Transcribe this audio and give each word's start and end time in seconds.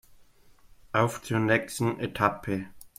Auf 0.93 1.21
zur 1.21 1.37
nächsten 1.37 1.99
Etappe! 1.99 2.65